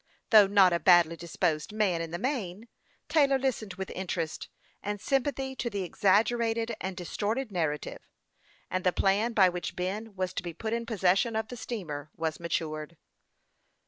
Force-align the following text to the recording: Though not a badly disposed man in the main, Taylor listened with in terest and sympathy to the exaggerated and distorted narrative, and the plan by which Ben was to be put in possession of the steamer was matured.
Though 0.31 0.47
not 0.47 0.73
a 0.73 0.79
badly 0.79 1.15
disposed 1.15 1.71
man 1.71 2.01
in 2.01 2.09
the 2.09 2.17
main, 2.17 2.67
Taylor 3.07 3.37
listened 3.37 3.75
with 3.75 3.91
in 3.91 4.07
terest 4.07 4.47
and 4.81 4.99
sympathy 4.99 5.55
to 5.57 5.69
the 5.69 5.83
exaggerated 5.83 6.75
and 6.81 6.97
distorted 6.97 7.51
narrative, 7.51 8.01
and 8.71 8.83
the 8.83 8.93
plan 8.93 9.33
by 9.33 9.47
which 9.47 9.75
Ben 9.75 10.15
was 10.15 10.33
to 10.33 10.41
be 10.41 10.55
put 10.55 10.73
in 10.73 10.87
possession 10.87 11.35
of 11.35 11.49
the 11.49 11.55
steamer 11.55 12.09
was 12.17 12.39
matured. 12.39 12.97